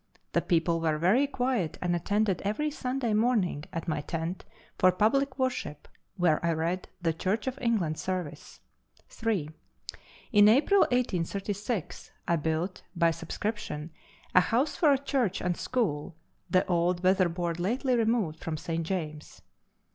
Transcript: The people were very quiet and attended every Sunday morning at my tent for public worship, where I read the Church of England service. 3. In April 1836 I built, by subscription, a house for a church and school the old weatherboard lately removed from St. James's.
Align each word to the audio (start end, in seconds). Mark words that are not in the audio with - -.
The 0.33 0.41
people 0.41 0.79
were 0.79 0.97
very 0.97 1.27
quiet 1.27 1.77
and 1.79 1.95
attended 1.95 2.41
every 2.43 2.71
Sunday 2.71 3.13
morning 3.13 3.65
at 3.71 3.87
my 3.87 4.01
tent 4.01 4.45
for 4.79 4.91
public 4.91 5.37
worship, 5.37 5.87
where 6.17 6.43
I 6.43 6.53
read 6.53 6.87
the 7.03 7.13
Church 7.13 7.45
of 7.45 7.59
England 7.61 7.99
service. 7.99 8.61
3. 9.09 9.51
In 10.31 10.49
April 10.49 10.79
1836 10.89 12.09
I 12.27 12.35
built, 12.35 12.81
by 12.95 13.11
subscription, 13.11 13.91
a 14.33 14.41
house 14.41 14.75
for 14.75 14.91
a 14.91 14.97
church 14.97 15.39
and 15.39 15.55
school 15.55 16.15
the 16.49 16.65
old 16.65 17.03
weatherboard 17.03 17.59
lately 17.59 17.95
removed 17.95 18.43
from 18.43 18.57
St. 18.57 18.83
James's. 18.83 19.43